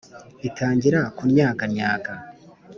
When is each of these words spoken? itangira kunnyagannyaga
itangira 0.47 0.99
kunnyagannyaga 1.17 2.13